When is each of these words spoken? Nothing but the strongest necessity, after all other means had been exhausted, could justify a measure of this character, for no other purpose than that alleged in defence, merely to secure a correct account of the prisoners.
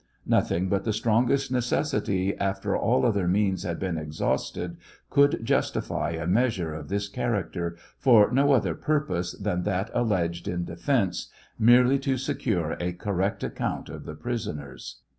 Nothing 0.25 0.67
but 0.67 0.83
the 0.83 0.93
strongest 0.93 1.51
necessity, 1.51 2.35
after 2.39 2.75
all 2.75 3.05
other 3.05 3.27
means 3.27 3.61
had 3.61 3.77
been 3.77 3.99
exhausted, 3.99 4.77
could 5.11 5.45
justify 5.45 6.09
a 6.13 6.25
measure 6.25 6.73
of 6.73 6.89
this 6.89 7.07
character, 7.07 7.77
for 7.99 8.31
no 8.31 8.51
other 8.53 8.73
purpose 8.73 9.33
than 9.33 9.61
that 9.61 9.91
alleged 9.93 10.47
in 10.47 10.65
defence, 10.65 11.27
merely 11.59 11.99
to 11.99 12.17
secure 12.17 12.75
a 12.79 12.93
correct 12.93 13.43
account 13.43 13.89
of 13.89 14.05
the 14.05 14.15
prisoners. 14.15 15.01